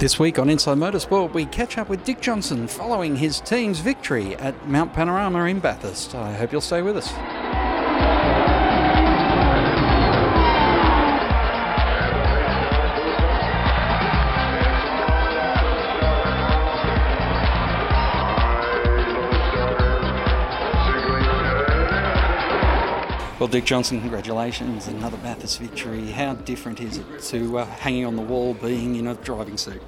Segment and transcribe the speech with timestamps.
[0.00, 4.34] This week on Inside Motorsport, we catch up with Dick Johnson following his team's victory
[4.36, 6.14] at Mount Panorama in Bathurst.
[6.14, 7.39] I hope you'll stay with us.
[23.40, 24.86] Well, Dick Johnson, congratulations.
[24.86, 26.10] Another Bathurst victory.
[26.10, 29.80] How different is it to uh, hanging on the wall being in a driving suit?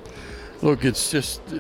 [0.63, 1.57] Look, it's just uh,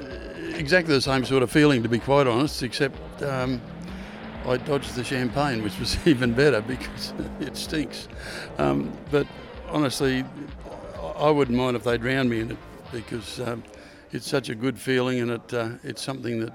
[0.56, 3.60] exactly the same sort of feeling, to be quite honest, except um,
[4.46, 8.08] I dodged the champagne, which was even better because it stinks.
[8.56, 9.26] Um, but
[9.68, 10.24] honestly,
[11.18, 12.58] I wouldn't mind if they drowned me in it
[12.90, 13.62] because um,
[14.12, 16.54] it's such a good feeling and it, uh, it's something that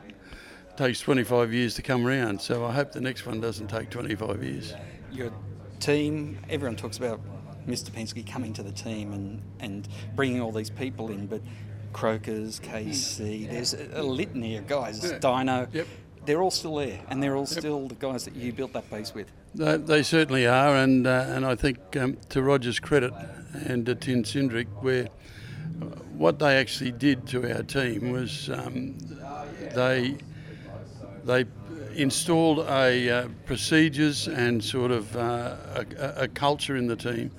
[0.77, 2.41] takes 25 years to come around.
[2.41, 4.73] So I hope the next one doesn't take 25 years
[5.17, 5.31] your
[5.79, 7.19] team, everyone talks about
[7.67, 7.89] Mr.
[7.91, 11.41] Penske coming to the team and, and bringing all these people in, but
[11.93, 15.19] Croakers, KC, there's a, a litany of guys, yeah.
[15.19, 15.73] Dyno.
[15.73, 15.88] Yep.
[16.25, 17.59] They're all still there, and they're all yep.
[17.59, 19.31] still the guys that you built that base with.
[19.55, 23.13] They, they certainly are, and uh, and I think um, to Roger's credit
[23.53, 25.07] and to Tim Cindric, where
[25.81, 25.85] uh,
[26.17, 28.97] what they actually did to our team was um,
[29.73, 30.17] they
[31.23, 31.45] they
[31.98, 37.31] installed a uh, procedures and sort of uh, a, a, culture in the team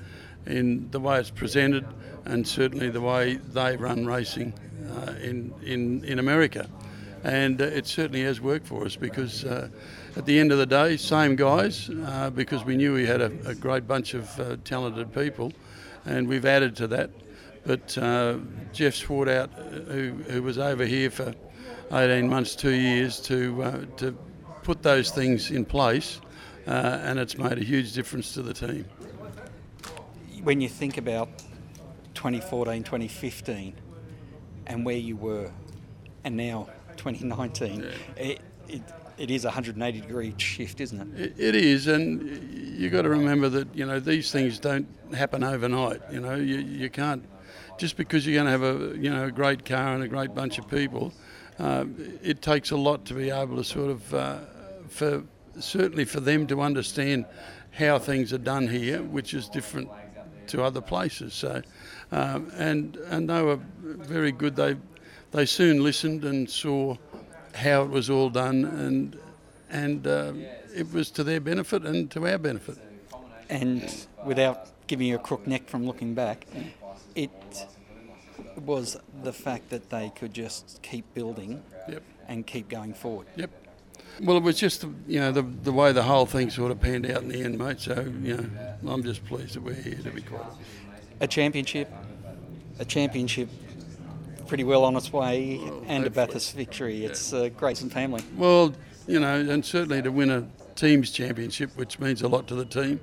[0.46, 1.86] in the way it's presented
[2.24, 4.52] and certainly the way they run racing
[4.90, 6.68] uh, in, in, in America.
[7.22, 9.68] And uh, it certainly has worked for us because uh,
[10.16, 13.32] at the end of the day, same guys, uh, because we knew we had a,
[13.46, 15.52] a great bunch of talented people
[16.04, 17.10] and we've added to that.
[17.64, 17.88] But
[18.72, 19.50] Jeff Swartout,
[19.88, 21.32] who, who was over here for
[21.92, 24.16] 18 months, two years to, to
[24.68, 26.20] put those things in place,
[26.66, 28.84] uh, and it's made a huge difference to the team.
[30.42, 31.30] When you think about
[32.12, 33.72] 2014, 2015,
[34.66, 35.50] and where you were,
[36.24, 36.68] and now
[36.98, 38.22] 2019, yeah.
[38.22, 38.82] it, it,
[39.16, 41.32] it is a 180 degree shift, isn't it?
[41.38, 46.02] It is, and you've got to remember that you know these things don't happen overnight.
[46.12, 47.24] You know, you, you can't
[47.78, 50.34] just because you're going to have a you know a great car and a great
[50.34, 51.14] bunch of people.
[51.58, 51.86] Uh,
[52.22, 54.38] it takes a lot to be able to sort of uh,
[54.88, 55.22] for
[55.58, 57.26] certainly for them to understand
[57.72, 59.88] how things are done here, which is different
[60.48, 61.34] to other places.
[61.34, 61.62] So,
[62.12, 64.56] um, and and they were very good.
[64.56, 64.76] They
[65.30, 66.96] they soon listened and saw
[67.54, 69.18] how it was all done, and
[69.70, 70.32] and uh,
[70.74, 72.78] it was to their benefit and to our benefit.
[73.50, 76.46] And without giving you a crook neck from looking back,
[77.14, 77.30] it
[78.56, 82.02] was the fact that they could just keep building yep.
[82.28, 83.26] and keep going forward.
[83.36, 83.50] Yep.
[84.20, 87.10] Well, it was just you know the the way the whole thing sort of panned
[87.10, 87.80] out in the end, mate.
[87.80, 90.42] So you know, I'm just pleased that we're here to be quite.
[91.20, 91.90] A championship,
[92.78, 93.48] a championship,
[94.46, 96.96] pretty well on its way, well, and a Bathurst victory.
[96.96, 97.08] Yeah.
[97.08, 98.22] It's uh, great and family.
[98.36, 98.74] Well,
[99.06, 102.64] you know, and certainly to win a teams championship, which means a lot to the
[102.64, 103.00] team,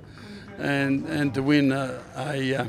[0.58, 2.66] and and to win a, a uh,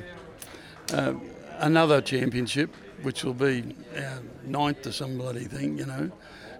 [0.93, 1.13] uh,
[1.59, 6.11] another championship, which will be our ninth or some bloody thing, you know,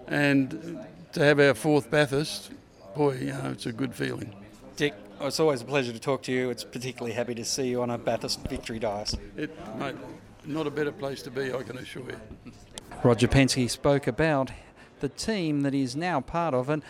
[0.06, 0.78] and
[1.12, 2.50] to have our fourth Bathurst,
[2.94, 4.34] boy, you know, it's a good feeling.
[4.76, 6.50] Dick, oh, it's always a pleasure to talk to you.
[6.50, 9.16] It's particularly happy to see you on a Bathurst victory dais.
[9.36, 9.96] It, mate,
[10.44, 12.52] not a better place to be, I can assure you.
[13.02, 14.50] Roger Penske spoke about
[15.00, 16.82] the team that he's now part of and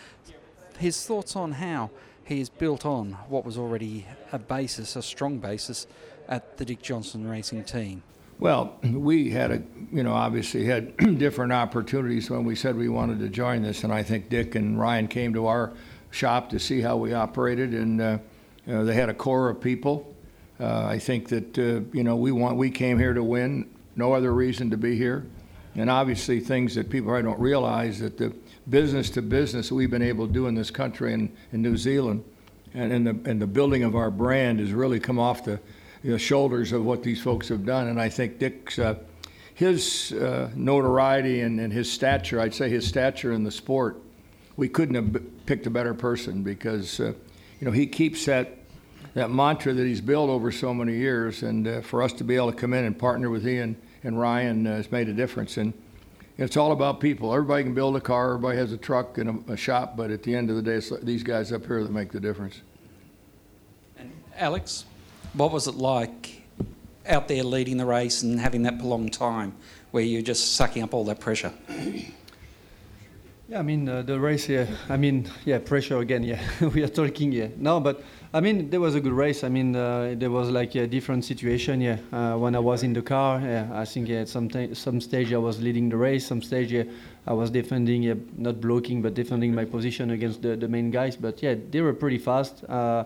[0.77, 1.91] his thoughts on how
[2.23, 5.87] he has built on what was already a basis, a strong basis,
[6.27, 8.03] at the Dick Johnson Racing team.
[8.39, 9.61] Well, we had a,
[9.91, 13.91] you know, obviously had different opportunities when we said we wanted to join this, and
[13.91, 15.73] I think Dick and Ryan came to our
[16.11, 18.17] shop to see how we operated, and uh,
[18.65, 20.15] you know, they had a core of people.
[20.57, 23.69] Uh, I think that uh, you know we want we came here to win.
[23.97, 25.25] No other reason to be here,
[25.75, 28.33] and obviously things that people probably don't realize that the
[28.69, 32.23] business to business we've been able to do in this country and in New Zealand,
[32.73, 35.59] and in the and the building of our brand has really come off the
[36.03, 37.87] the shoulders of what these folks have done.
[37.87, 38.95] And I think Dick's uh,
[39.59, 44.01] his uh, notoriety and, and, his stature, I'd say his stature in the sport,
[44.55, 47.11] we couldn't have picked a better person because uh,
[47.59, 48.55] you know he keeps that
[49.15, 52.37] that mantra that he's built over so many years, and uh, for us to be
[52.37, 55.57] able to come in and partner with Ian and Ryan uh, has made a difference.
[55.57, 55.73] And
[56.37, 57.33] it's all about people.
[57.33, 60.23] Everybody can build a car, everybody has a truck and a, a shop, but at
[60.23, 62.61] the end of the day, it's these guys up here that make the difference.
[63.97, 64.85] And Alex,
[65.33, 66.43] what was it like
[67.07, 69.53] out there leading the race and having that prolonged time
[69.91, 71.53] where you're just sucking up all that pressure?
[73.49, 74.47] Yeah, I mean uh, the race.
[74.47, 76.21] Yeah, I mean yeah, pressure again.
[76.21, 76.39] Yeah,
[76.73, 77.31] we are talking.
[77.31, 79.43] Yeah, no, but I mean there was a good race.
[79.43, 81.81] I mean uh, there was like a different situation.
[81.81, 84.75] Yeah, uh, when I was in the car, yeah, I think yeah, at some t-
[84.75, 86.27] some stage I was leading the race.
[86.27, 86.83] Some stage yeah,
[87.25, 91.15] I was defending, yeah, not blocking, but defending my position against the, the main guys.
[91.15, 92.63] But yeah, they were pretty fast.
[92.65, 93.05] Uh,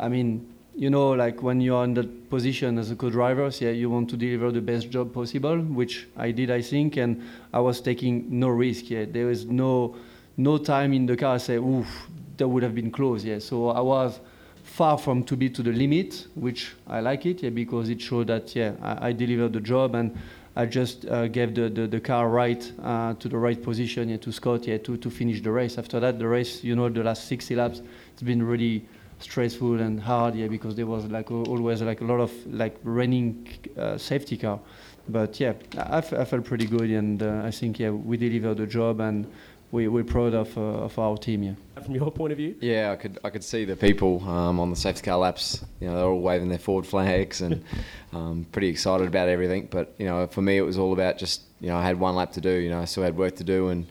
[0.00, 3.70] I mean you know, like when you are in that position as a co-driver, yeah,
[3.70, 7.22] you want to deliver the best job possible, which I did, I think, and
[7.52, 8.90] I was taking no risk.
[8.90, 9.96] Yeah, there was no
[10.36, 11.34] no time in the car.
[11.34, 12.08] I say, oof,
[12.38, 13.24] that would have been close.
[13.24, 14.18] Yeah, so I was
[14.64, 18.28] far from to be to the limit, which I like it, yeah, because it showed
[18.28, 20.16] that yeah, I, I delivered the job and.
[20.54, 24.18] I just uh, gave the, the, the, car right uh, to the right position yeah,
[24.18, 25.78] to Scott yeah, to, to finish the race.
[25.78, 27.80] After that, the race, you know, the last 60 laps,
[28.12, 28.84] it's been really
[29.22, 33.48] stressful and hard, yeah, because there was like always like a lot of like running
[33.76, 34.60] uh, safety car.
[35.08, 39.00] But yeah, I, felt pretty good, and uh, I think yeah, we delivered the job,
[39.00, 39.26] and
[39.72, 41.42] we, we're proud of, uh, of our team.
[41.42, 41.54] Yeah.
[41.82, 42.54] From your point of view?
[42.60, 45.64] Yeah, I could I could see the people um, on the safety car laps.
[45.80, 47.64] You know, they're all waving their forward flags and
[48.12, 49.68] um, pretty excited about everything.
[49.70, 52.14] But you know, for me, it was all about just you know I had one
[52.14, 52.50] lap to do.
[52.50, 53.86] You know, I still had work to do, and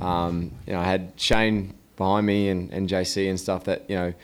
[0.00, 3.96] um, you know I had Shane behind me and, and JC and stuff that you
[3.96, 4.14] know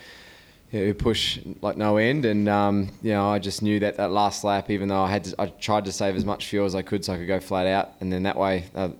[0.72, 2.24] who push like no end.
[2.24, 5.24] And um, you know, I just knew that that last lap, even though I had
[5.24, 7.38] to, I tried to save as much fuel as I could so I could go
[7.38, 8.64] flat out, and then that way.
[8.74, 8.90] Uh,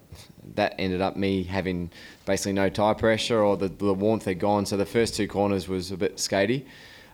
[0.55, 1.91] that ended up me having
[2.27, 4.67] basically no tyre pressure or the, the warmth had gone.
[4.67, 6.67] So the first two corners was a bit skatey.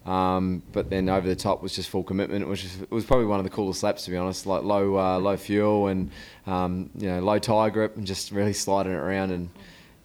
[0.06, 3.26] Um, but then over the top was just full commitment, which was, it was probably
[3.26, 4.46] one of the coolest laps to be honest.
[4.46, 6.10] Like low uh, low fuel and
[6.46, 9.50] um, you know low tyre grip and just really sliding it around and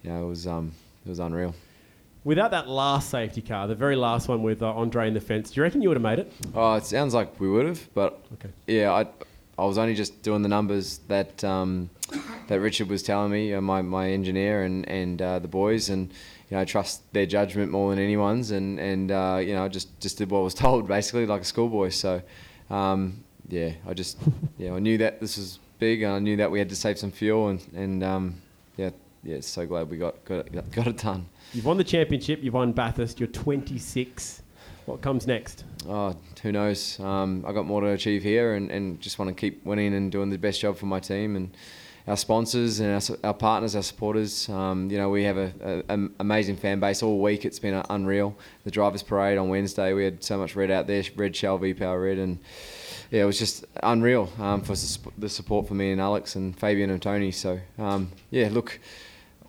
[0.04, 0.74] you know it was um,
[1.06, 1.56] it was unreal.
[2.26, 5.52] Without that last safety car, the very last one with uh, Andre in the fence,
[5.52, 6.32] do you reckon you would have made it?
[6.56, 8.50] Oh, it sounds like we would have, but okay.
[8.66, 9.08] yeah, I,
[9.62, 11.90] I was only just doing the numbers that um,
[12.48, 16.12] that Richard was telling me, uh, my, my engineer and and uh, the boys, and
[16.50, 20.00] you know, I trust their judgment more than anyone's, and and uh, you know, just
[20.00, 21.90] just did what I was told, basically like a schoolboy.
[21.90, 22.22] So,
[22.70, 24.18] um, yeah, I just
[24.58, 26.98] yeah, I knew that this was big, and I knew that we had to save
[26.98, 28.42] some fuel, and and um,
[28.78, 28.92] yeah,
[29.24, 31.28] yeah, so glad we got got it, got it done.
[31.54, 32.44] You've won the championship.
[32.44, 33.20] You've won Bathurst.
[33.20, 34.42] You're 26.
[34.86, 35.64] What comes next?
[35.88, 37.00] Oh, who knows?
[37.00, 40.12] Um, I got more to achieve here, and, and just want to keep winning and
[40.12, 41.56] doing the best job for my team and
[42.06, 44.50] our sponsors and our, our partners, our supporters.
[44.50, 47.46] Um, you know, we have an amazing fan base all week.
[47.46, 48.36] It's been unreal.
[48.66, 51.74] The drivers' parade on Wednesday, we had so much red out there, red shell, V
[51.74, 52.40] Power red, and
[53.10, 54.76] yeah, it was just unreal um, for
[55.18, 57.32] the support for me and Alex and Fabian and Tony.
[57.32, 58.80] So um, yeah, look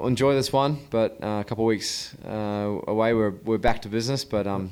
[0.00, 3.88] enjoy this one, but uh, a couple of weeks uh, away, we're, we're back to
[3.88, 4.24] business.
[4.24, 4.70] But um,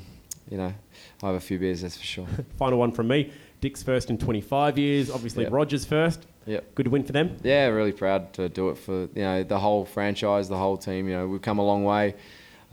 [0.49, 0.73] you know,
[1.21, 2.27] I have a few beers, that's for sure.
[2.57, 3.31] Final one from me.
[3.61, 5.09] Dick's first in 25 years.
[5.09, 5.53] Obviously, yep.
[5.53, 6.25] Rogers first.
[6.45, 6.75] Yep.
[6.75, 7.37] Good win for them.
[7.43, 11.07] Yeah, really proud to do it for you know the whole franchise, the whole team.
[11.07, 12.15] You know, we've come a long way.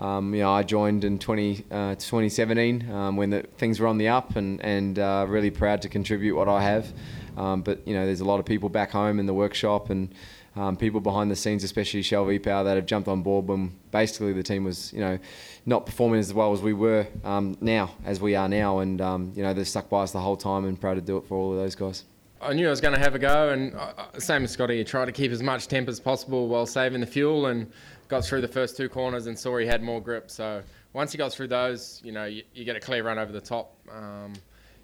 [0.01, 3.99] Um, you know, I joined in 20, uh, 2017 um, when the, things were on
[3.99, 6.93] the up, and and uh, really proud to contribute what I have.
[7.37, 10.13] Um, but you know, there's a lot of people back home in the workshop and
[10.61, 14.35] um, people behind the scenes, especially Shell V-Power, that have jumped on board when basically
[14.35, 15.19] the team was, you know,
[15.65, 19.33] not performing as well as we were um, now, as we are now, and um,
[19.35, 21.39] you know they're stuck by us the whole time, and proud to do it for
[21.39, 22.05] all of those guys.
[22.43, 24.85] I knew I was going to have a go, and uh, uh, same as Scotty,
[24.85, 27.71] try to keep as much temp as possible while saving the fuel, and
[28.09, 30.31] got through the first two corners and saw he had more grip.
[30.31, 30.63] So
[30.93, 33.41] once he got through those, you know, you, you get a clear run over the
[33.41, 33.77] top.
[33.91, 34.35] Um,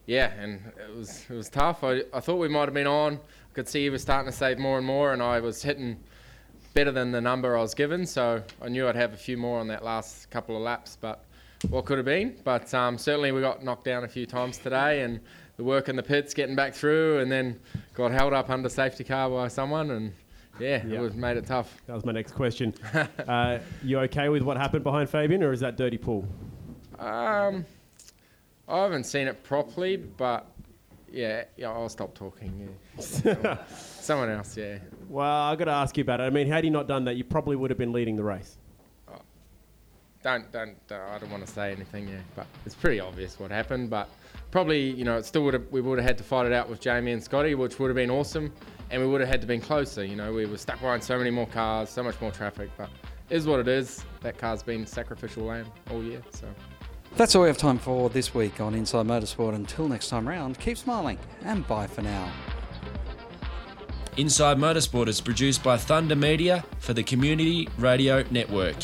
[0.07, 1.85] yeah, and it was it was tough.
[1.85, 4.37] I, I thought we might have been on I could see he was starting to
[4.37, 5.99] save more and more, and I was hitting
[6.75, 8.07] better than the number I was given.
[8.07, 11.25] So I knew I'd have a few more on that last couple of laps, but
[11.71, 12.37] what could have been.
[12.45, 15.21] But um, certainly we got knocked down a few times today, and
[15.57, 17.59] the work in the pits, getting back through, and then
[17.95, 20.13] got held up under safety car by someone, and
[20.61, 20.87] yeah, yep.
[20.87, 21.83] it was made it tough.
[21.87, 22.75] That was my next question.
[23.27, 26.27] uh, you okay with what happened behind Fabian, or is that dirty pool?
[26.99, 27.65] Um,
[28.69, 30.51] I haven't seen it properly, but
[31.11, 32.77] yeah, yeah, I'll stop talking.
[32.99, 33.59] Yeah.
[33.69, 34.79] Someone else, yeah.
[35.09, 36.25] Well, I've got to ask you about it.
[36.25, 38.59] I mean, had he not done that, you probably would have been leading the race.
[39.09, 39.21] Oh,
[40.23, 42.19] don't, don't, I don't want to say anything, yeah.
[42.35, 43.89] But it's pretty obvious what happened.
[43.89, 44.09] But
[44.51, 46.69] probably, you know, it still would have, we would have had to fight it out
[46.69, 48.53] with Jamie and Scotty, which would have been awesome.
[48.91, 50.05] And we would have had to been closer.
[50.05, 52.71] You know, we were stuck behind so many more cars, so much more traffic.
[52.77, 52.91] But
[53.31, 54.05] it is what it is.
[54.23, 56.47] That car's been sacrificial lamb all year, so.
[57.17, 59.55] That's all we have time for this week on Inside Motorsport.
[59.55, 62.31] Until next time round, keep smiling and bye for now.
[64.19, 68.77] Inside Motorsport is produced by Thunder Media for the Community Radio Network.